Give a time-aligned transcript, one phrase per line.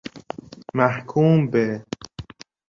[0.77, 1.83] محکوم به